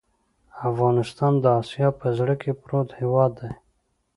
[0.69, 3.51] افغانستان د آسیا په زړه کې پروت هېواد دی.